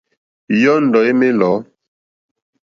Yɔ́ndɔ̀ 0.61 1.01
é 1.09 1.11
mà 1.19 1.27
lɔ̌. 1.39 1.53